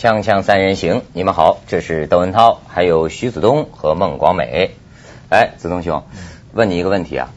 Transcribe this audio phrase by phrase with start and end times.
[0.00, 4.70] 锵锵三人行，你们好，这是窦文涛，还有徐子东和孟广美。
[5.28, 6.04] 哎，子东兄，
[6.54, 7.28] 问你一个问题啊，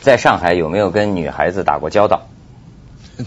[0.00, 2.22] 在上海有没有跟女孩子打过交道？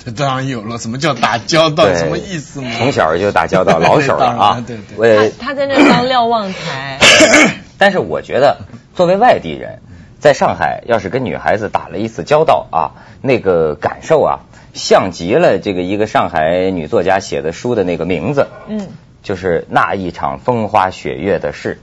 [0.03, 1.93] 这 当然有了，什么叫打交道？
[1.93, 2.71] 什么意思嘛？
[2.75, 4.63] 从小就打交道， 老手了啊。
[4.65, 5.29] 对对。
[5.29, 6.97] 他他在那当瞭望台。
[7.77, 8.57] 但是我觉得，
[8.95, 9.83] 作为外地人，
[10.19, 14.39] 在上海要是跟女孩子打了一次交道啊，那个感受啊。
[14.73, 18.87] 像极了这个一个上海女作家写的书的那个名字，嗯，
[19.21, 21.79] 就是那一场风花雪月的事。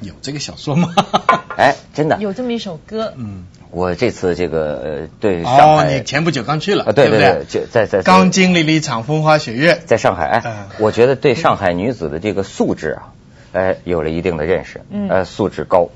[0.00, 0.94] 有这个小说吗？
[1.58, 3.12] 哎，真的有这么一首歌。
[3.16, 10.26] 嗯，我这次这个呃对上海，哦，你前不久刚去了，对对对，就在在刚经历了一场风花雪月，在上海。
[10.26, 13.12] 哎，我觉得对上海女子的这个素质啊，
[13.52, 14.82] 哎，有了一定的认识。
[14.88, 15.88] 嗯，呃，素质高。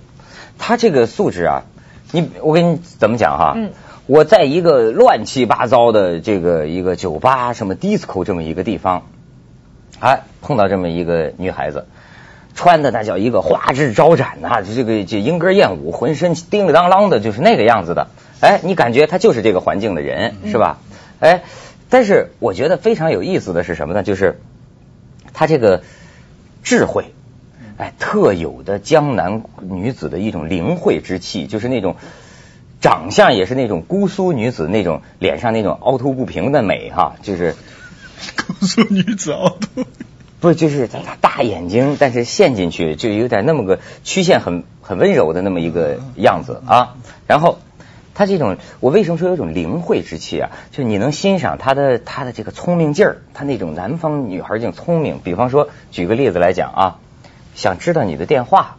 [0.58, 1.62] 她这个素质啊，
[2.10, 3.52] 你我跟你怎么讲哈？
[3.54, 3.70] 嗯。
[4.06, 9.06] 我在一个乱七八糟的这个一个酒吧，什么 disco 这么一个地方，
[10.00, 11.86] 哎，碰到这么一个女孩子，
[12.52, 18.08] 穿的那叫一个花枝招展呐，这个这莺歌燕舞，浑身叮里当啷的，就是那个样子的。
[18.40, 20.78] 哎，你感觉她就是这个环境的人，是吧？
[21.20, 21.44] 哎，
[21.88, 24.02] 但是我觉得非常有意思的是什么呢？
[24.02, 24.40] 就是
[25.32, 25.84] 她这个
[26.64, 27.14] 智慧，
[27.76, 31.94] 哎，特有的江南女子的一种灵慧之气，就是那种。
[32.82, 37.54] 长相也是那种姑苏女子那种脸上那种凹凸不平的美哈，就是
[38.36, 39.84] 姑苏女子凹凸，
[40.40, 46.96] 不就是她大眼睛，但是陷进去就有点那么个曲线很很温柔的那么一个样子啊。
[47.28, 47.60] 然后
[48.14, 50.50] 她这种，我为什么说有种灵慧之气啊？
[50.72, 55.20] 就你能欣赏她的她的这个聪明劲儿，她那种南方女孩这种聪明。
[55.22, 56.98] 比方说，举个例子来讲啊，
[57.54, 58.78] 想知道你的电话。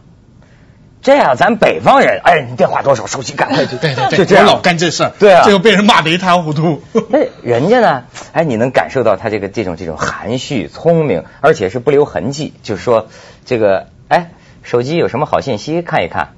[1.04, 3.06] 这样，咱北方人，哎，你电话多少？
[3.06, 6.82] 手机赶快就对对对，就这样老干这事儿，对啊，最后被人骂得一塌糊涂。
[7.10, 8.04] 那人家呢？
[8.32, 12.54] 哎，你能感受到他这个这种这种含蓄、聪明，而且是不留痕迹。
[12.62, 13.08] 就是说，
[13.44, 14.30] 这个哎，
[14.62, 16.30] 手机有什么好信息看一看，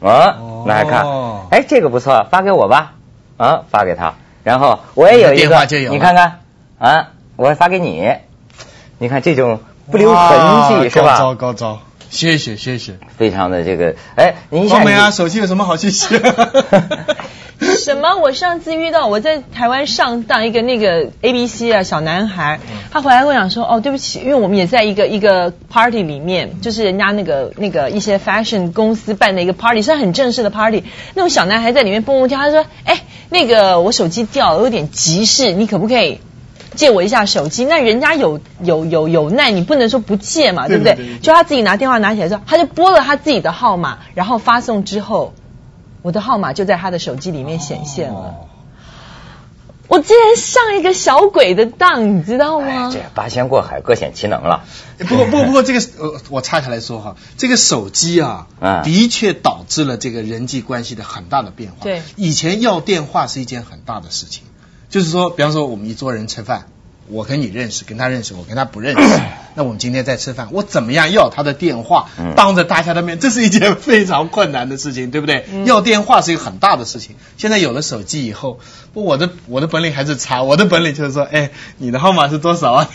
[0.00, 1.04] 啊，拿来看，
[1.50, 2.94] 哎，这个不错，发给我吧，
[3.38, 4.14] 啊，发给他，
[4.44, 6.38] 然后我也有一个，你看看，
[6.78, 8.08] 啊，我发给你，
[8.98, 9.58] 你看这种
[9.90, 11.18] 不留痕迹是吧？
[11.18, 11.80] 高招高招。
[12.10, 16.18] 谢谢谢谢，非常的这个，哎，您方梅啊，手机有什么好信息？
[17.58, 18.16] 什么？
[18.16, 22.60] 我上次遇到我在台湾上当一个那个 A B C 啊小男孩，
[22.92, 36.20] 他回来跟我讲说，哦，对不起，因为我们也在一个一个 party 里面，就是人家那个那个一些 fashion 公司办的一个 party，是很正式的 party，那种小男孩在里面蹦蹦跳，他说，哎，那个我手机掉了，有点急事，你可不可以？
[36.78, 41.18] 借我一下手机，那人家有有有有难，你不能说不借嘛，对不对？
[41.18, 45.34] 就他自己拿电话拿起来之后，他就拨了他自己的号码，然后发送之后，
[46.02, 48.36] 我的号码就在他的手机里面显现了。
[49.88, 52.90] 我竟然上一个小鬼的当，你知道吗？
[52.92, 54.64] 这八仙过海，各显其能了。
[54.98, 58.46] 不过不过不过，这个呃，我插下来说哈，这个手机啊，
[58.84, 61.78] 的确导致了这个人际关系的很大的变化。
[61.82, 64.44] 对，以前要电话是一件很大的事情。
[64.88, 66.66] 就是说，比方说我们一桌人吃饭，
[67.08, 69.20] 我跟你认识，跟他认识，我跟他不认识，
[69.54, 72.06] 那我们今天在吃饭，我怎么样要他的电话？
[72.36, 75.44] 当着大家的面，这是一件非常困难的事情，对不对？
[75.66, 77.16] 要电话是一个很大的事情。
[77.36, 78.60] 现在有了手机以后，
[78.94, 82.88] 不，我的我的本领还是差，我的本领就是说，哎，你的号码是多少啊？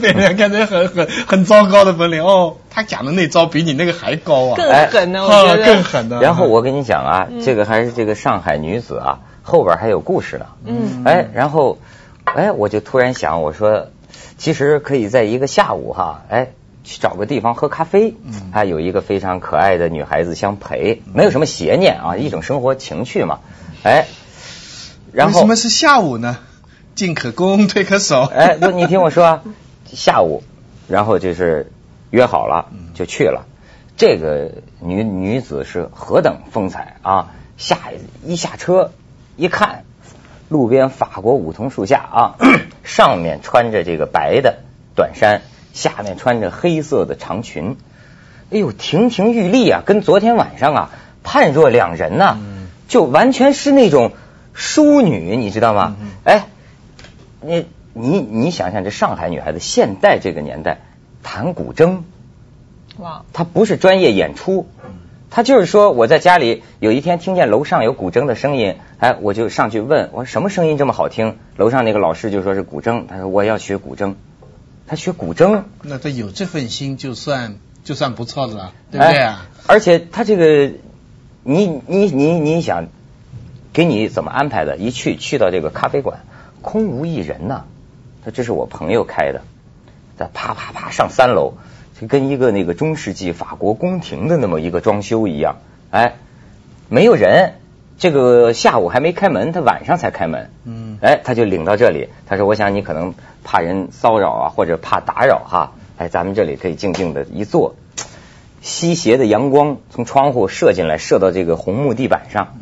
[0.00, 6.20] 别人看着很很很糟糕的本领哦，他讲的那招比你那个还高啊，更狠呢，我觉得更狠的。
[6.20, 9.18] 然后我跟你讲啊，这个还是这个上海女子啊。
[9.42, 11.78] 后边还有故事呢，嗯，哎，然后，
[12.24, 13.88] 哎，我就突然想，我说，
[14.38, 16.52] 其实可以在一个下午哈，哎，
[16.84, 23.40] 去找个地方喝咖啡，嗯，还有一个非常可爱的女孩子相陪，没有什么邪念啊，一种生活情趣嘛，
[23.82, 24.06] 哎，
[25.12, 26.38] 然后什么是下午呢？
[26.94, 28.22] 进可攻，退可守。
[28.24, 29.40] 哎，不，你听我说，
[29.86, 30.42] 下午，
[30.86, 31.72] 然后就是
[32.10, 33.46] 约好了就去了，
[33.96, 37.32] 这个女女子是何等风采啊！
[37.56, 37.78] 下
[38.24, 38.90] 一下车。
[39.40, 39.84] 一看，
[40.50, 42.36] 路边法国梧桐树下啊，
[42.84, 44.58] 上面穿着这个白的
[44.94, 45.40] 短衫，
[45.72, 47.78] 下面穿着黑色的长裙，
[48.50, 50.90] 哎呦，亭亭玉立啊，跟昨天晚上啊
[51.22, 52.36] 判若两人呐，
[52.86, 54.12] 就完全是那种
[54.52, 55.96] 淑女，你知道吗？
[56.24, 56.44] 哎，
[57.40, 60.80] 你你你想想，这上海女孩子现在这个年代
[61.22, 62.00] 弹古筝，
[62.98, 64.68] 哇，她不是专业演出。
[65.30, 71.38] 他就是说，我在家里有一天听见楼上有古筝的声音，哎，我就上去问，我说什么声音这么好听？
[71.56, 74.14] 楼上那个老师就说是古筝，他说我要学古筝，
[74.88, 77.54] 他学古筝，那他有这份心就算
[77.84, 79.46] 就算不错的了，对不对啊？
[79.68, 80.72] 而且他这个，
[81.44, 82.88] 你你你你想，
[83.72, 84.76] 给你怎么安排的？
[84.78, 86.24] 一去去到这个咖啡馆，
[86.60, 87.66] 空无一人呐，
[88.24, 89.42] 他这是我朋友开的，
[90.18, 91.56] 他啪啪啪上三楼，就
[92.08, 95.56] 跟一个那个中世纪法国宫廷的那么一个装修一样，
[95.90, 96.14] 哎，
[96.88, 97.54] 没有人。
[97.98, 100.50] 这个下午还没开门，他晚上才开门。
[100.64, 102.08] 嗯，哎，他就领到这里。
[102.26, 103.12] 他说：“我想你可能
[103.44, 105.72] 怕人骚扰啊，或者怕打扰哈。
[105.98, 107.74] 哎，咱们这里可以静静的一坐。
[108.62, 112.56] 西斜的阳光从窗户射进来，射到这个红木地板上。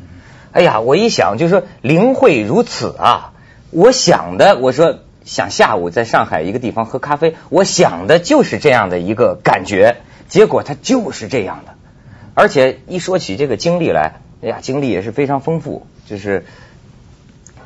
[0.51, 3.33] 哎呀，我一想，就说灵慧如此啊！
[3.71, 9.99] 我想的，我说想下午在上海一个地方喝咖啡，我想的就是这样的一个感觉。
[10.27, 11.75] 结果他就是这样的，
[12.35, 16.47] 而且一说起这个经历来。”哎呀，经历也是非常丰富，就是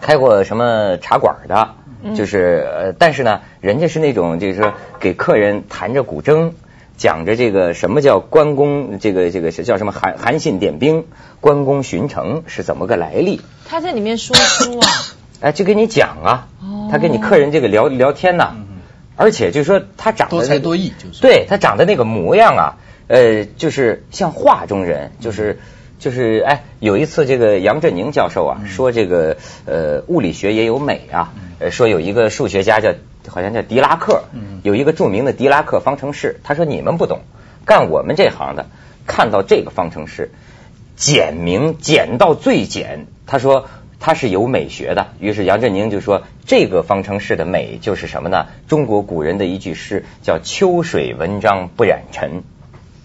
[0.01, 1.75] 开过什么茶馆的，
[2.17, 6.53] 就是呃，但是呢，人家是那种就是说给客人弹着古筝，
[6.97, 11.05] 讲着这个什么叫关公，这个这个叫什么韩韩信点兵，
[11.43, 13.43] 关公巡城是怎么个来历？
[13.67, 14.89] 他在里面说书啊，
[15.41, 16.49] 哎，就给你讲啊，
[16.93, 18.55] 他跟你客人这个聊聊天呐，
[19.17, 21.23] 而且就是说他长得多才多艺，就是。
[21.23, 22.77] 对他长得那个模样啊，
[23.09, 25.59] 呃，就是像画中人，就是。
[25.99, 29.37] 就是哎，有一次这个杨振宁教授啊说这个
[29.67, 32.93] 呃物理学也有美啊，呃说有一个数学家叫
[33.29, 34.25] 好像叫狄拉克，
[34.65, 37.21] 有一个著名的狄拉克方程式，他说你们不懂，
[37.65, 38.67] 干我们这行的
[39.07, 40.33] 看到这个方程式
[40.97, 43.69] 简明简到最简，他说
[44.05, 48.49] 他是有美学的，于是杨振宁就说这个方程式的美就是什么呢？
[48.67, 52.43] 中国古人的一句诗叫秋水文章不染尘。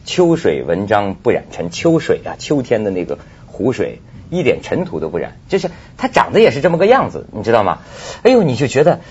[0.06, 4.00] 秋水文章不染尘，秋水啊，秋天的那个湖水
[4.32, 7.80] 一点尘土都不染，就是它长得也是这么个样子，你知道吗？
[8.24, 9.02] 哎呦，你就觉得，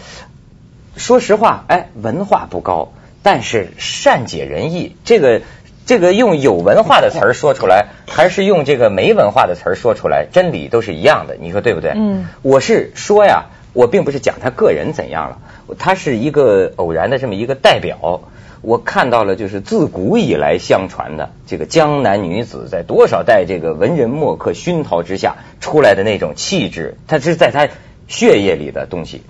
[0.97, 4.97] 说实话，哎，文化不高，但是善解人意。
[5.05, 5.43] 这个
[5.87, 11.93] 这个用有文化的词儿说出来，还是用这个没文化的词儿说出来，真理都是一样的，你说对不对？
[11.95, 15.39] 嗯，我是说呀，我并不是讲他个人怎样了，
[15.79, 18.23] 他是一个偶然的这么一个代表。
[18.63, 27.69] 我看到了，就是自古以来相传的这个江南女子，在多少代这个文人墨客熏陶之下出来的那种气质，它是在她
[28.09, 29.23] 血液里的东西。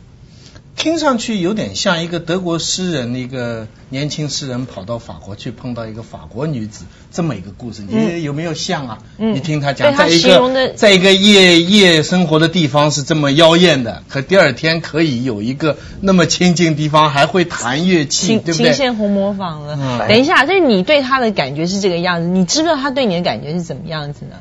[0.76, 8.98] 听上去有点像一个德国诗人，一个年轻诗人跑到法国去碰到一个法国女子这么一个故事，你有没有像啊？
[9.16, 18.66] 你听他讲，在一个在一个夜夜生活的地方是这么妖艳的，可第二天可以有一个那么清静地方，还会弹乐器，对不对？
[18.66, 20.06] 秦献红模仿了。
[20.06, 24.36] 等一下，这你对他的感觉是这个样子，你知不知道他对你的感觉是怎么样子呢？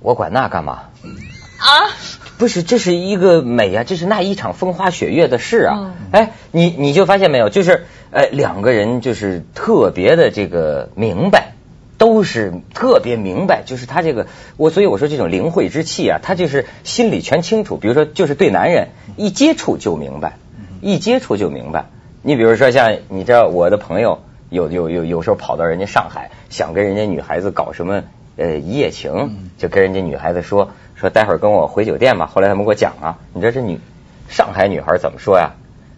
[0.00, 0.84] 我管那干嘛？
[1.58, 1.68] 啊？
[2.38, 5.94] 不是，这是一个美啊，这是那一场风花雪月的事啊！
[6.10, 11.52] 哎，你你就发现没有，就是呃两个人就是特别的这个明白，
[11.98, 14.26] 都是特别明白，就是他这个
[14.56, 17.76] 我所以我说这种灵慧之气啊，他就是心里全清楚。
[17.76, 20.36] 比如说，就是对男人一接触就明白，
[20.80, 21.86] 一接触就明白。
[22.22, 28.02] 你比如说像你知道我的朋友有有有有时候跑到人家上海，想跟人家女孩子搞什么
[28.36, 30.72] 呃一夜情，就跟人家女孩子说。
[31.02, 32.30] 说待会儿跟我回酒店吧。
[32.32, 33.80] 后来他们给我讲啊，你这女
[34.28, 35.50] 上海女孩怎么说呀？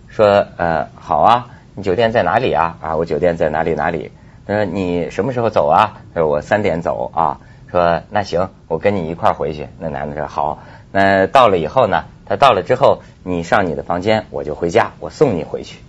[0.09, 2.79] 说呃好啊，你酒店在哪里啊？
[2.81, 4.11] 啊我酒店在哪里哪里？
[4.47, 6.01] 他说你什么时候走啊？
[6.15, 7.39] 他说我三点走啊。
[7.71, 9.69] 说那行，我跟你一块儿回去。
[9.79, 10.63] 那男的说好。
[10.91, 12.05] 那到了以后呢？
[12.25, 15.81] 他到了之后，你上你的房间，我就回家，我送你回去。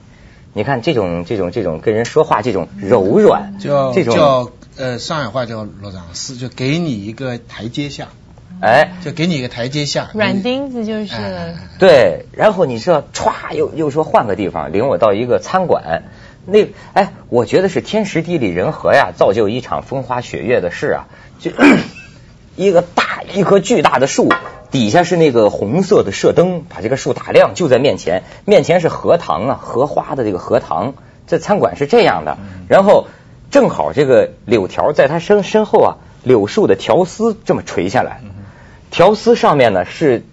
[0.51, 8.09] 你看这种这种这种跟人说话这种柔软，叫叫呃上海话叫落长丝，就给你一个台阶下。
[8.65, 11.13] 哎，就给你一个台阶下，软钉子就是。
[11.77, 16.01] 对，然后你说歘，又又说换个地方，领我到一个餐馆。
[16.47, 21.05] 那哎，我觉得是天时地利人和呀，造就一场风花雪月的事啊。
[21.39, 21.51] 就
[22.55, 24.29] 一个大一棵巨大的树，
[24.71, 30.95] 底下是那个红色的射灯，把这个树打亮，就在面前，面前是荷塘啊，荷花的这个荷塘。
[31.27, 33.07] 这餐馆是这样的，然后
[33.51, 38.21] 正好这个柳条在他身身后啊，柳树的条丝这么垂下来。
[38.95, 40.23] 条丝上面呢是，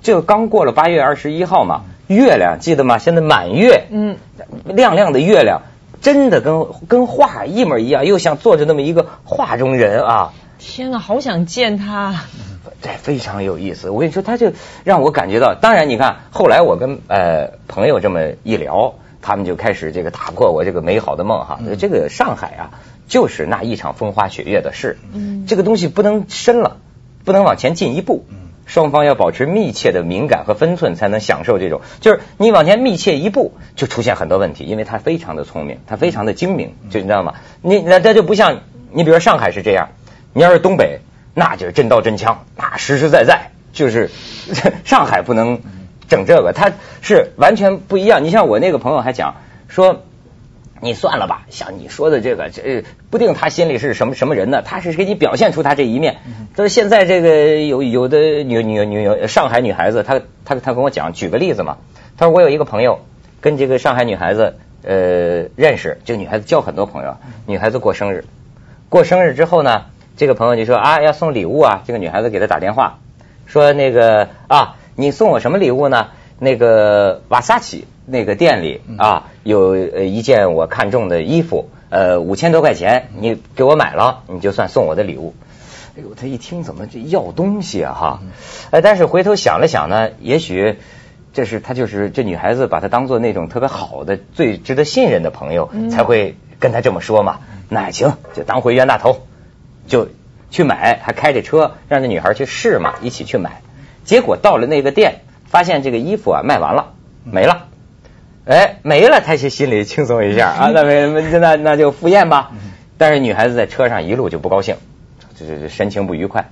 [0.00, 2.98] 就刚过了八月二十一号嘛，月亮记得吗？
[2.98, 4.16] 现在满月，嗯，
[4.64, 5.62] 亮亮的月亮，
[6.00, 10.32] 真的跟跟画一模一样，又像坐着那么一个画中人啊！
[10.60, 12.14] 天哪，好想见他！
[12.80, 13.90] 这，非常有意思。
[13.90, 14.52] 我跟你说，他就
[14.84, 21.58] 让我感觉到，当然你看，后来我跟呃朋友这么一聊，他们就开始这个打破我这个美好的梦哈。
[21.76, 22.70] 这个上海啊，
[23.08, 26.76] 就是那一场风花雪月的事，嗯，这个东西不能深了。
[27.24, 28.24] 不能往前进一步，
[28.66, 31.80] 双方要保持密切的敏感和分寸，才能享受这种。
[32.00, 37.34] 就是你往前密切一步，就出现很多问题，因为他非常的聪明，他非常的精明，就你知道吗？
[37.60, 38.60] 你那这就不像
[38.92, 39.90] 你，比如上海是这样，
[40.32, 41.00] 你要是东北，
[41.34, 44.10] 那就是真刀真枪，那实实在在，就是
[44.84, 45.60] 上海不能
[46.08, 48.24] 整这个，他是完全不一样。
[48.24, 49.36] 你像我那个朋友还讲
[49.68, 50.02] 说，
[50.84, 54.62] 你算了吧，像你说的这个，这不定他心里是什么什么人呢？
[54.62, 56.16] 他是给你表现出他这一面。
[56.56, 61.76] 但是现在这个有有的女女女上海女孩子，她她她跟我讲，举个例子嘛。
[62.16, 62.98] 她说我有一个朋友
[63.40, 68.24] 跟这个上海女孩子呃认识，这个女孩子交很多朋友，女孩子过生日，
[68.88, 69.84] 过生日之后呢，
[70.16, 72.98] 这个朋友就说啊要送礼物啊，这个女孩子给他打电话
[73.46, 76.08] 说那个啊你送我什么礼物呢？
[76.42, 85.36] 那个瓦萨奇那个店里啊，有呃一件我看中的衣服，呃五千多块钱，你给我买了，你就算送我的礼物。
[85.96, 88.20] 哎呦，他一听怎么这要东西啊哈？
[88.72, 90.78] 哎，但是回头想了想呢，也许
[91.32, 97.38] 这是他就是这女孩子把他当做那种特别好的、最值得信任的朋友，才会跟他这么说嘛。
[97.68, 99.20] 那行，就当回冤大头，
[99.86, 100.08] 就
[100.50, 103.62] 去买，还开着车让那女孩去试嘛，一起去买。
[104.02, 105.20] 结果到了那个店。
[105.52, 106.94] 发现这个衣服啊卖完了，
[107.24, 107.66] 没了，
[108.46, 111.06] 哎没了，他就心里轻松一下 啊，那没
[111.38, 112.52] 那那就赴宴吧。
[112.96, 114.76] 但是女孩子在车上一路就不高兴，
[115.38, 116.48] 这这神情不愉快。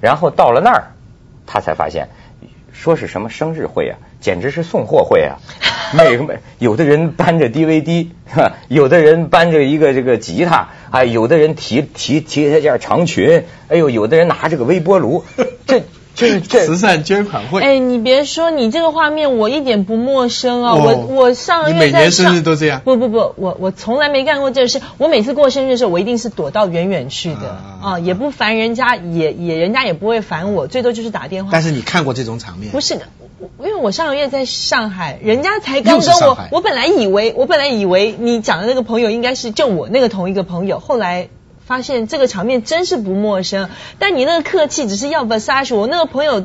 [0.00, 0.94] 然后到了那儿，
[1.46, 2.08] 他才发现
[2.72, 5.38] 说是什么生日会啊，简直是送货会啊。
[5.96, 8.08] 每个每有的人搬着 DVD，
[8.66, 15.24] 有的人搬着一个这个吉他，哎，有的人提提提一件长裙，哎呦，有的人拿着个微波炉，
[15.68, 15.84] 这。
[16.20, 17.62] 这 慈善捐款会。
[17.62, 20.74] 哎，你别说，你这个画面我一点不陌生啊！
[20.74, 22.80] 我我上个月每年生日都这样。
[22.84, 24.80] 不不不，我我从来没干过这事。
[24.98, 31.50] 我每次过生日的时候，我一定是躲到远远去的啊，也不烦人家，也也人家也不会烦我，最多就是打电话。
[31.52, 32.70] 但是你看过这种场面？
[32.70, 33.06] 不是的，
[33.58, 41.28] 因为我上个月在上海，人家才刚跟我，我本来以为我本来以为你讲的那个朋友应该是就我那个同一个朋友，后来。
[41.70, 46.44] 发现这个场面真是不陌生，但你那个客气只是要 Versace，我那个朋友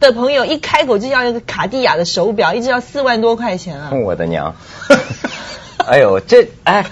[0.00, 3.90] 的朋友一开口就要一个卡地亚的手表，一直要四万多块钱啊！
[3.92, 4.56] 我的娘！
[5.76, 6.86] 哎呦，这哎。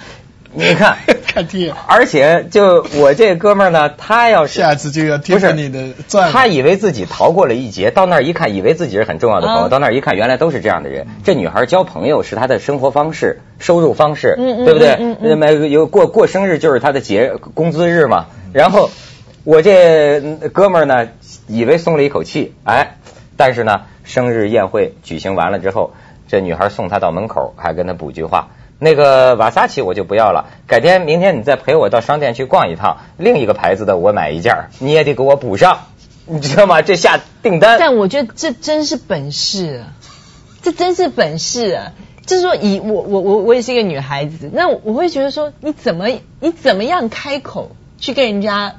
[0.53, 11.07] 你看， 看贴，而且就我这哥们儿呢，他要是下次就要贴上你的钻，他以为自己逃过了一劫，到那儿一看，以为自己是很重要的朋友，到那儿一看，原来都是这样的人。
[11.23, 15.17] 这女孩交朋友是她的生活方式、收入方式，对不对？
[15.21, 18.27] 那么有过过生日就是她的节工资日嘛。
[18.53, 18.91] 然后
[19.45, 20.21] 我这
[20.53, 21.09] 哥们儿呢，
[21.47, 22.97] 以为松了一口气，哎，
[23.37, 25.93] 但是呢，生日宴会举行完了之后，
[26.27, 28.49] 这女孩送他到门口，还跟他补句话。
[28.81, 35.87] 那个瓦萨奇我就不要了，改天明天你再陪我到商店去逛一趟，另一个牌子的我买一件，你也得给我补上，
[36.25, 36.81] 你知道吗？
[36.81, 37.77] 这下订单。
[37.79, 39.85] 但我觉得这真是本事，
[40.63, 41.79] 这真是本事！
[42.27, 46.09] 就是说，以我我我我也是一个女孩子，那我会觉得说，你怎么
[46.41, 48.77] 你怎么样开口去跟人家？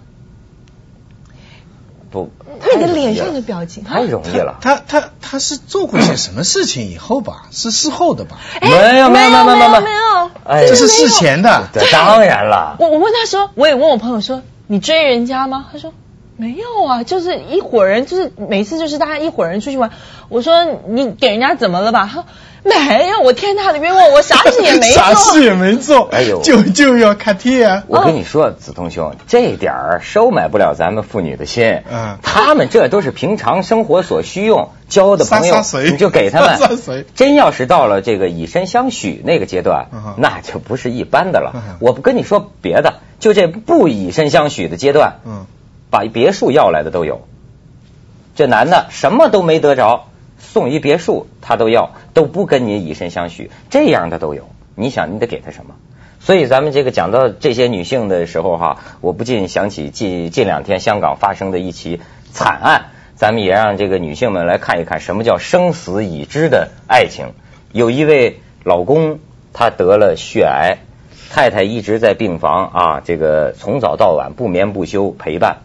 [2.12, 4.58] 不，他你的脸上的表情太容易了。
[4.62, 7.44] 他他他是做过些什么事情以后吧？
[7.52, 8.38] 是事后的吧？
[8.62, 11.70] 没有没有没有没有没有，这是事前的。
[11.72, 12.76] 对，当然了。
[12.80, 15.68] 我我问他说，我也问我朋友说，你追人家吗？
[15.72, 15.94] 他说
[16.42, 19.92] 没有啊，就是一伙人，就是每次就是大家一伙人出去玩。
[20.28, 22.10] 我说你给人家怎么了吧？
[22.12, 22.26] 他。
[22.64, 27.84] 没有，我天大的冤枉，我啥事也没做， 啥事也没做，哎呦，就就要看贴。
[27.88, 31.82] 我跟你说，子通兄，这点儿收买不了咱们妇女的心。
[31.92, 35.56] 嗯，他们这都是平常生活所需用，交的朋友
[35.92, 37.06] 你就给他们。
[37.16, 41.78] 真要是到了这个以身相许那个阶段，那就不是一般的了。
[41.80, 45.46] 我不跟你说别的，就这不以身相许的阶段，嗯，
[45.92, 47.22] 把别墅要来的都有。
[48.34, 50.08] 这男的什么都没得着。
[50.40, 54.50] 送一别墅，他都要，都不跟你以身相许，这样的都有。
[54.74, 55.76] 你想，你得给他什么？
[56.20, 62.86] 所以咱们这个讲到这些女性的时候哈，我不禁想起近近两天香港发生的一起惨案。
[63.16, 67.34] 咱们也让这个女性们来看一看什么叫生死已知的爱情。
[67.72, 69.20] 有一位老公
[69.54, 70.80] 他得了血癌，
[71.30, 75.58] 太太一直在病房啊，这个从早到晚不眠不休陪伴。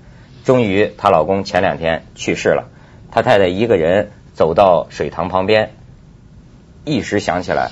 [0.46, 2.70] 终于，她老公前两天去世了，
[3.10, 4.12] 她太太一个人。
[4.36, 5.70] 走到水塘旁边，
[6.84, 7.70] 一时想起来，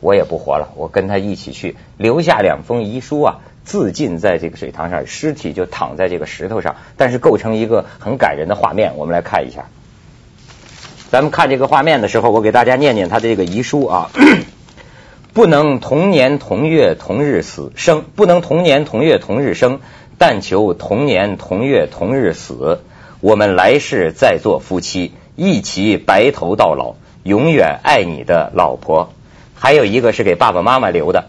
[0.00, 8.92] 我也不活了，我跟他一起去，留下两封遗书啊，自尽在这个水塘上，尸体就躺在这个石头上，但是构成一个很感人的画面。
[8.98, 9.68] 我们来看一下，
[11.10, 14.10] 咱们看这个画面的时候，我给大家念念他的这个遗书啊，
[15.32, 19.80] 不能同年同月同日死生，不能同年同月同日生，
[20.24, 22.84] 但求同年同月同日死，
[23.18, 25.10] 我们来世再做夫妻。
[25.34, 29.12] 一起白头到老，永远爱你的老婆。
[29.56, 31.24] 还有一个是给爸爸妈妈留的。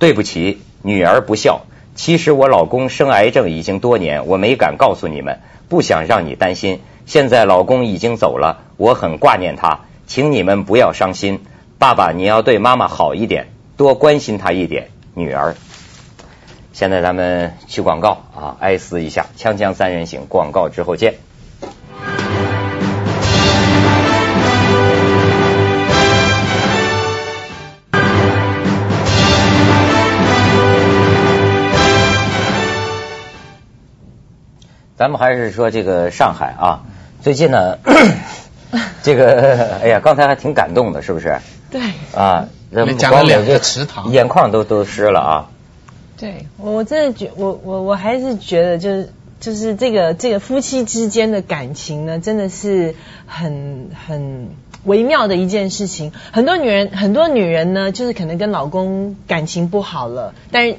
[0.00, 1.66] 对不起，女儿不孝。
[1.94, 6.80] 其实我老公生癌症已经多年，我没敢告诉你们，不想让你担心。
[7.06, 11.44] 现在老公已经走了，我很挂念他，请你们不要伤心。
[11.78, 14.88] 爸爸，你要对妈妈好一点，多关心她一点。
[15.14, 15.54] 女儿。
[16.78, 21.14] 现在咱们去广告啊，哀思一下，锵锵三人行，广告之后见。
[34.98, 36.82] 咱们还是说这个上海啊，
[37.22, 37.78] 最近呢，
[39.02, 41.38] 这个哎呀，刚才还挺感动的，是不是？
[41.70, 41.80] 对。
[42.14, 42.48] 啊，
[42.98, 45.48] 讲了两个池塘，眼眶都都湿了啊。
[46.16, 52.94] 对，我真的觉我我我还是觉得就是就是这个这个夫妻之间的感情呢，真的是
[53.26, 54.48] 很很
[54.84, 56.12] 微妙的一件事情。
[56.32, 60.76] 很多女人很多女人呢，就是可能跟老公感情不好了，但是。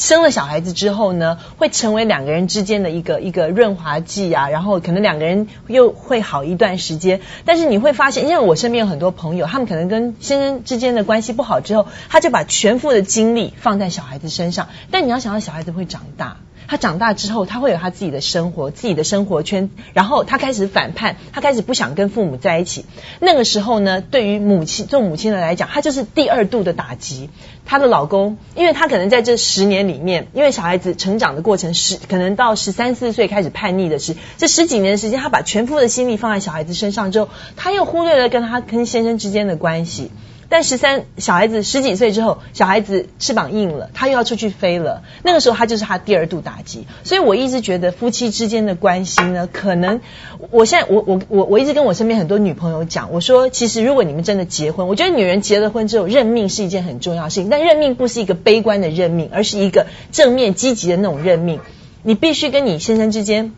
[0.00, 7.20] 生了小孩子之后呢，会成为两个人之间的一个一个润滑剂啊，然后可能两个人又会好一段时间。
[7.44, 14.70] 但是你会发现，因为我身边有很多朋友，他们可能跟先生之间的关系不好之后，他就把全部的精力放在小孩子身上。
[14.90, 16.38] 但你要想到小孩子会长大。
[16.70, 22.84] 他长大之后，他会有他自己的生活，自己的生活圈，然后他开始反叛，他开始不想跟父母在一起。
[23.18, 27.28] 那个时候呢，对于母亲做母亲的来讲，他就是第二度的打击。
[27.64, 40.12] 她的老公，因为他可能在这十年里面，因为小孩子成长的过程十，可能到十三四岁开始叛逆的是这十几年的时间，他把全部的心力放在小孩子身上之后，他又忽略了跟他跟先生之间的关系。
[40.50, 45.04] 但十三小孩子十几岁之后，小孩子翅膀硬了，他又要出去飞了。
[45.22, 46.88] 那个时候，他就是他第二度打击。
[47.04, 50.00] 所以我一直觉得夫妻之间的关系呢，可能
[50.50, 57.48] 我现在我我我我一直跟我身边很多女朋友讲，我说其实如果你们真的结婚，我觉得女人结了婚之后认命是一件很重要的事情。
[57.48, 61.60] 但认命不是一个悲观的认命，而是一个正面积极的那种认命。
[62.02, 63.52] 你必须跟你先生之间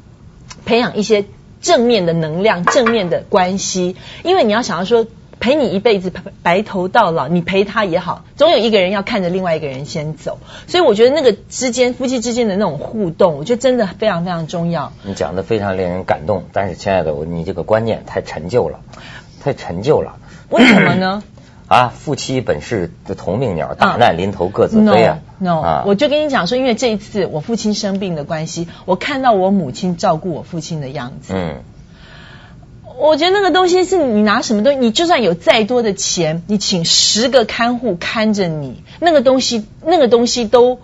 [0.66, 1.24] 培养一些
[1.62, 5.06] 正面的能量、正面的关系，因为你要想要说。
[5.42, 6.12] 陪你一辈子
[6.44, 14.92] 白头到老，你陪他也好，总有一个人要看着另外一个人先走，所以我觉得那个之间夫妻之间的那种互动，我觉得真的非常非常重要。
[15.02, 18.78] 你讲的非常令人感动，但是亲爱的，你这个观念太陈旧了，
[19.42, 20.14] 太陈旧了。
[20.48, 21.24] 为什么呢？
[21.66, 25.18] 啊，夫妻本是同命鸟，大难临头各自飞啊。
[25.38, 31.32] No，我就跟你讲说，因为这一次我父亲生病的关系，我看到我母亲照顾我父亲的样子。
[31.34, 31.62] 嗯。
[33.02, 40.78] 我觉得那个东西是你拿什么东西，你就算有再多的钱，你请十个看护看着你，那个东西，那个东西都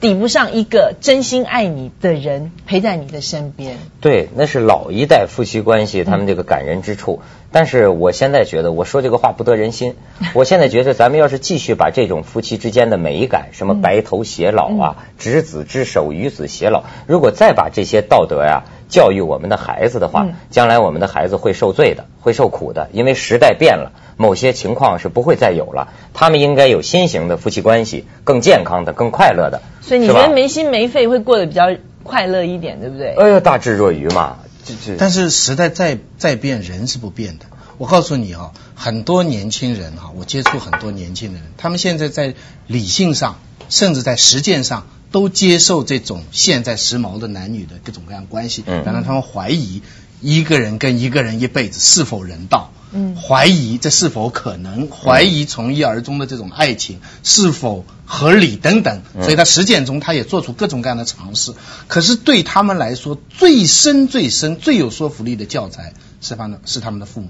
[0.00, 3.76] 抵不上一个真心爱你的人陪在你的身边。
[4.00, 7.22] 对，那是老一代夫妻关系他们这个感人之处。
[7.50, 9.96] 但是我现在觉得我说这个话不得人心。
[10.34, 18.62] 我现在觉得咱们要是继续把这种夫妻之间的美感，什么白头偕老啊，执子之手，与子偕老，如果再把这些道德呀。
[18.92, 25.88] 教育我们的孩子的话，将来我们的孩子会受罪的，会受苦的，因为时代变了，某些情况是不会再有了。
[26.12, 29.62] 他们应该有新型的夫妻关系，更健康的、更快乐的。
[29.80, 33.14] 所以你觉得没心没肺会过得比较快乐一点，对不对？
[33.16, 34.36] 哎呀，大智若愚嘛。
[34.98, 37.46] 但是时代再再变，人是不变的。
[37.82, 42.36] 我告诉你啊，很多年轻人哈，我接触很多年轻人，他们现在在
[42.68, 44.86] 理性上，甚至在实践上。
[45.10, 49.82] 都接受这种现在时髦的男女的各种各样关系，然后他们怀疑
[50.22, 61.52] 一个人跟一个人一辈子是否人道，嗯，怀疑这是否可能，怀疑从一而终的这种爱情是否合理等等，所以他实践中他也做出各种各样的尝试。
[61.88, 65.92] 可是对他们来说，最深、最深、最有说服力的教材
[66.22, 67.28] 是他们是他们的父母，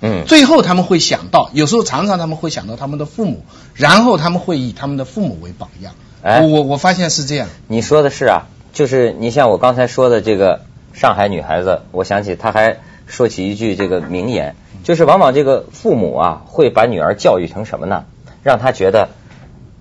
[0.00, 3.42] 嗯，最后他们会想到，有时候常常他们会想到他们的父母，
[3.74, 5.94] 然后他们会以他们的父母为榜样。
[6.22, 7.48] 哎，我我发现是这样。
[7.66, 18.04] 你说的是啊，就是你像我刚才说的这个上海女孩子，我想起她还说起一句这个名言，就是往往这个父母啊会把女儿教育成什么呢？
[18.42, 19.08] 让她觉得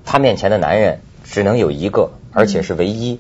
[0.06, 3.20] 她面前的男人只能有一个，而且是唯一。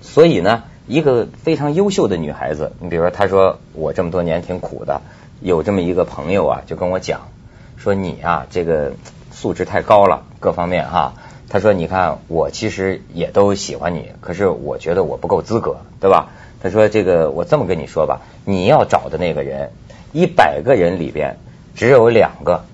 [0.00, 5.02] 所以呢，一个非常优秀的女孩子，你比如说她说我这么多年挺苦的，
[5.40, 7.28] 有这么一个朋友啊，就跟我讲
[7.76, 8.92] 说你啊这个
[9.30, 11.14] 素质太高了，各方面哈。
[11.50, 16.28] 他说：“你看，我其实也都喜欢你，可是我觉得我不够资格，对吧？”
[16.62, 19.70] 他说：“这个我这么跟你说吧，你要找的那个人，
[20.12, 21.38] 一百个人里边
[21.74, 22.66] 只有两个，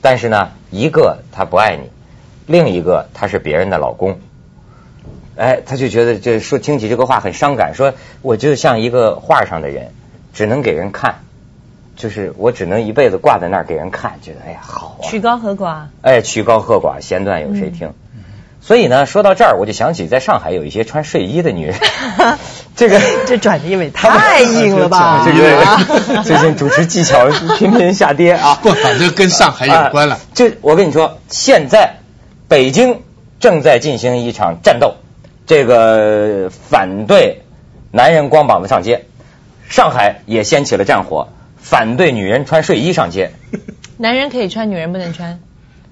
[0.00, 1.90] 但是呢，一个他不爱你，
[2.46, 4.18] 另一个他是别人的老公。”
[5.36, 9.92] 哎，他就觉得这说听起这个话很伤感，说我就像一个画上的人，
[10.32, 11.16] 只能给人看。
[11.98, 15.04] 就是我只能一辈子挂在那儿给人看，觉得哎呀好啊。
[15.04, 15.82] 曲高和寡。
[16.00, 17.92] 哎，曲高和寡，弦断有谁听？
[18.60, 21.74] 所以呢，说到这儿，我就想起在上海有一些穿睡衣的女人。
[22.76, 25.24] 这个这转的因为太硬了吧？
[25.26, 28.58] 这个最近主持技巧频频下跌啊。
[28.62, 30.18] 不，反正跟上海有关了。
[30.34, 31.96] 这我跟你说，现在
[32.46, 33.02] 北京
[33.40, 34.94] 正在进行一场战斗，
[35.46, 37.42] 这个反对
[37.90, 39.06] 男人光膀子上街，
[39.68, 41.28] 上海也掀起了战火，
[41.60, 43.30] 反对女人穿睡衣上街。
[43.98, 45.40] 男人可以穿，女人不能穿。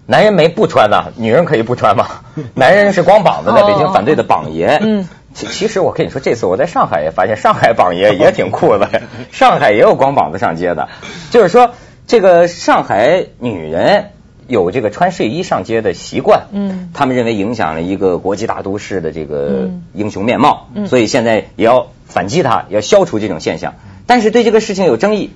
[0.07, 2.07] 男人没不穿呐，女人可以不穿吗？
[2.55, 4.79] 男人是光膀子，在北京反对的榜爷。
[4.81, 8.88] 嗯，其其实我跟你说，这次我在上海也发现，上海榜爷也挺酷的，
[9.33, 10.88] 上海也有光膀子上街的。
[11.33, 11.72] 就是说，
[12.07, 14.11] 这个上海女人
[14.46, 16.46] 有这个穿睡衣上街的习惯。
[16.52, 23.74] 嗯，他们认为影响了一个国际大都市的这个英雄面貌，所以现在也要反击它，要消除这种现象。
[24.07, 25.33] 但是对这个事情有争议。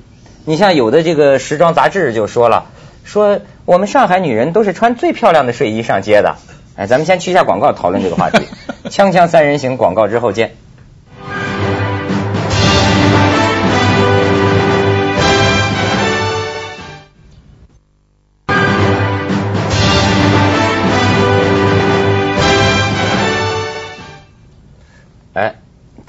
[0.47, 2.67] 你像有的这个时装杂志就说了，
[3.05, 6.37] 说我们上海女人都是穿最漂亮的睡衣上街的。
[6.77, 8.47] 哎，咱们先去一下广告，讨论这个话题。
[8.89, 10.57] 锵锵三人行广告之后见。
[25.35, 25.55] 哎。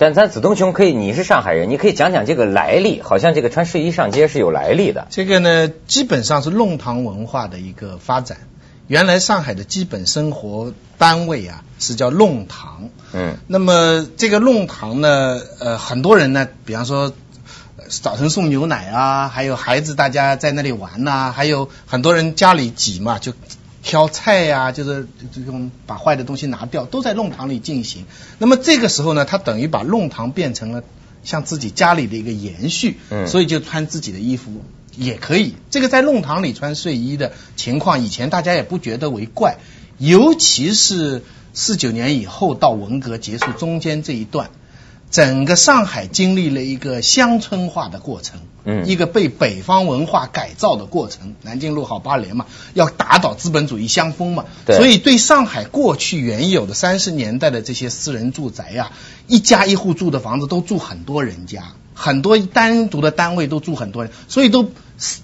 [0.01, 3.03] 但咱子东兄可以，你是上海人，你可以讲讲这个来历。
[3.03, 5.05] 好像这个穿睡衣上街是有来历的。
[5.11, 8.39] 这个呢，基本上是弄堂文化的一个发展。
[8.87, 12.89] 原来上海的基本生活单位啊是叫弄堂。
[13.13, 13.37] 嗯。
[13.45, 17.13] 那么这个弄堂呢，呃，很多人呢，比方说
[17.87, 23.33] 早晨送牛奶啊，还有孩子大家在那里玩呐，还有很多人家里挤嘛，就。
[23.84, 28.06] 挑菜呀，就是这种把坏的东西拿掉，都在弄堂里进行。
[28.38, 30.84] 那么这个时候呢，他等于把弄堂变成了
[31.24, 34.62] 像自己家里的一个延续，嗯，所以就穿自己的衣服
[34.96, 35.56] 也可以。
[35.70, 39.58] 这个在弄堂里穿睡衣的情况，以前大家也不觉得为怪，
[39.98, 44.52] 尤其是四九年以后到文革结束中间这一段。
[45.12, 51.36] 整个上海经历了一个乡村化的过程，嗯，一个被北方文化改造的过程。
[51.41, 58.91] 南京路好八连嘛，要打倒资本主义乡风嘛，所以对上海过去原有的三十年代的这些私人住宅呀，
[59.28, 64.71] 一家一户住的房子都住很多人家，很多单独的单位都住很多人，所以都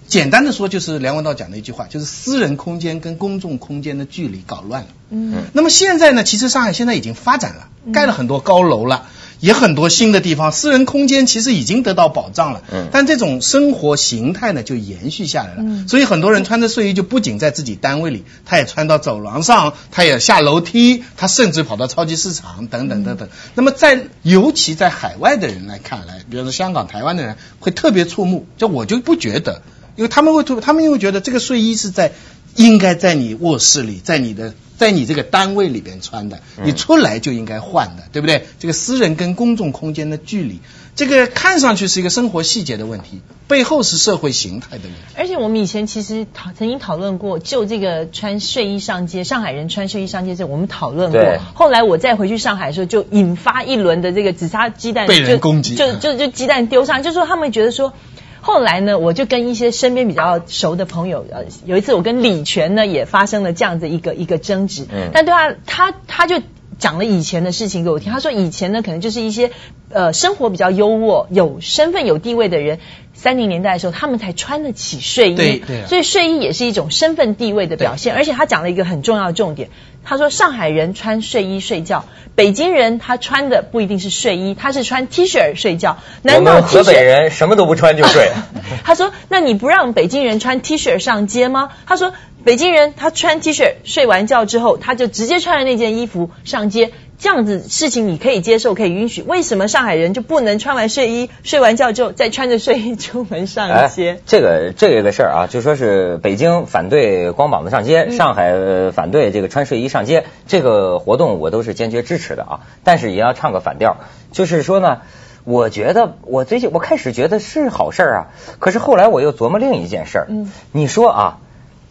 [0.08, 4.90] 简单的说就是梁文道讲的一句话，就是私人空间跟公众空间的距离搞乱了。
[5.12, 9.08] 嗯，那么现在呢，其实上海现在已经发展了，盖了很多高楼了。
[9.40, 12.64] 也很多新的地方，私人空间其实已经得到保障了。
[12.72, 15.58] 嗯，但这种生活形态呢，就延续下来了。
[15.60, 23.30] 嗯，所以很多人穿着睡衣，就不仅在自己单位里，他也穿到走廊上，他也下楼梯，他甚至跑到超级市场等等等等。
[23.54, 28.48] 那么在尤其在海外的人来看来，比如说香港、台湾的人，会特别触目。
[28.58, 29.62] 就我就不觉得，
[29.96, 32.14] 因为他们会特，他们因为觉得这个睡衣是在
[32.58, 34.54] 应该在你卧室里，在你的。
[34.78, 38.46] 在你这个单位里边穿的，你出来就应该换的，对不对？
[38.60, 40.60] 这个私人跟公众空间的距离，
[40.96, 45.00] 这个看上去是一个生活细节的问题，背后是社会形态的问题。
[45.16, 51.24] 而且我们以前其实讨曾经讨论过，就这个穿睡衣上街，上海人穿睡衣上街这，我们讨论过。
[51.56, 57.94] 后来我再回去上海的时候，就引发一轮的这个紫砂鸡蛋被人攻击，就就就鸡蛋丢上，就说他们觉得说。
[58.42, 66.42] 后来呢，我就跟一些身边比较熟的朋友，呃，有一次我跟李泉呢也发生了这样的一个一个争执，嗯，但对他他他就
[66.80, 69.52] 讲了以前的事情给我听，他说以前呢可能就是一些
[69.90, 72.80] 呃生活比较优渥、有身份、有地位的人。
[73.20, 78.14] 三零年代的时候，他们才穿得起睡衣，所以睡衣也是一种身份地位的表现。
[78.14, 79.70] 而且他讲了一个很重要的重点，
[80.10, 85.98] 他说上海人穿睡衣睡觉，北京人他穿的不一定是睡衣，他是穿 T 恤睡觉。
[86.22, 88.32] 难道河北人什么都不穿就睡。
[88.86, 92.14] 他说：“那你不让北京人穿 T 恤上街吗？”他说
[92.46, 104.20] ：“北京人他穿 T 恤睡完觉之后，他就直接穿着那件衣服上街。”这样子事情你可以接受，可以允许，为什么上海人就不能穿完睡衣，睡完觉之后再穿着睡衣出门上街？
[104.28, 112.60] 这个这个事儿啊，就说是北京反对光膀子上街，上海反对这个穿睡衣上街，这个活动我都是坚决支持的啊。
[112.84, 113.98] 但是也要唱个反调，
[114.32, 115.02] 就是说呢，
[115.44, 118.28] 我觉得我最近我开始觉得是好事儿啊，
[118.60, 120.28] 可是后来我又琢磨另一件事儿。
[120.30, 121.40] 嗯，你说啊，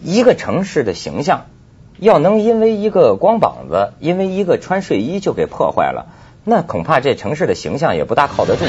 [0.00, 1.46] 一个城市的形象。
[1.98, 6.06] 要能因为一个光膀子，因为一个穿睡衣就给破坏了，
[6.44, 8.64] 那恐怕这城市的形象也不大靠得住，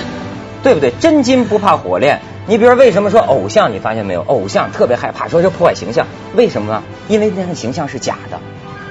[0.63, 0.91] 对不对？
[0.99, 2.21] 真金不怕火炼。
[2.47, 3.73] 你比如说，为什么说偶像？
[3.73, 4.23] 你发现没有？
[4.25, 6.83] 偶像特别害怕说这破坏形象，为什么呢？
[7.09, 8.39] 因为那个形象是假的。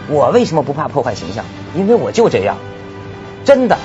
[0.08, 1.44] 我为什么不怕破坏形象？
[1.74, 2.58] 因为我就这样，
[3.44, 3.78] 真的，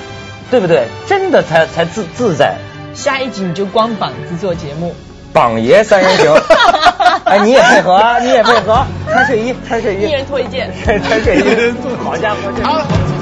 [0.50, 0.88] 对不对？
[1.06, 2.58] 真的才才自自在。
[2.92, 4.94] 下一集你就光膀子做节目。
[5.32, 6.34] 榜爷三人行，
[7.24, 13.21] 哎，你也配合，你也配合，穿睡衣，穿睡衣， 一人脱一件， 穿睡衣，好家伙，好。